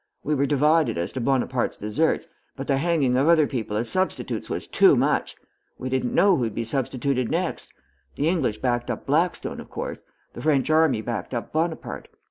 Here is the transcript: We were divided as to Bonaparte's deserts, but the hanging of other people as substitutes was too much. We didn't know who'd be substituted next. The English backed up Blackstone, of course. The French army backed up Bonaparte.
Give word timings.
We 0.23 0.33
were 0.33 0.47
divided 0.47 0.97
as 0.97 1.11
to 1.11 1.21
Bonaparte's 1.21 1.77
deserts, 1.77 2.25
but 2.55 2.65
the 2.65 2.77
hanging 2.77 3.15
of 3.17 3.27
other 3.27 3.45
people 3.45 3.77
as 3.77 3.87
substitutes 3.87 4.49
was 4.49 4.65
too 4.65 4.95
much. 4.95 5.35
We 5.77 5.89
didn't 5.89 6.15
know 6.15 6.37
who'd 6.37 6.55
be 6.55 6.63
substituted 6.63 7.29
next. 7.29 7.71
The 8.15 8.27
English 8.27 8.57
backed 8.57 8.89
up 8.89 9.05
Blackstone, 9.05 9.59
of 9.59 9.69
course. 9.69 10.03
The 10.33 10.41
French 10.41 10.71
army 10.71 11.03
backed 11.03 11.35
up 11.35 11.53
Bonaparte. 11.53 12.07